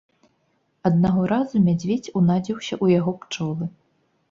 [0.89, 3.73] Аднаго разу мядзведзь унадзіўся ў яго пчолы.